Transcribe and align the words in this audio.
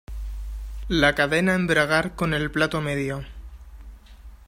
La 0.87 1.13
cadena 1.13 1.53
embragar 1.53 2.15
con 2.15 2.33
el 2.33 2.49
plato 2.49 2.81
medio. 2.81 3.23